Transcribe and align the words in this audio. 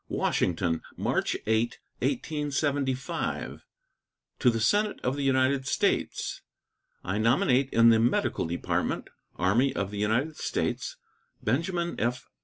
WASHINGTON, 0.09 0.81
March 0.97 1.37
8, 1.45 1.77
1875. 1.99 3.61
To 4.39 4.49
the 4.49 4.59
Senate 4.59 4.99
of 5.03 5.15
the 5.15 5.21
United 5.21 5.67
States: 5.67 6.41
I 7.03 7.19
nominate 7.19 7.69
in 7.71 7.89
the 7.89 7.99
Medical 7.99 8.47
Department, 8.47 9.11
Army 9.35 9.75
of 9.75 9.91
the 9.91 9.99
United 9.99 10.37
States, 10.37 10.97
Benjamin 11.43 11.99
F. 11.99 12.27